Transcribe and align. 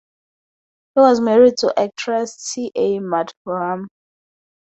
He 0.95 0.99
was 1.01 1.21
married 1.21 1.57
to 1.59 1.79
actress 1.79 2.51
T. 2.55 2.71
A. 2.73 2.97
Madhuram. 2.97 3.85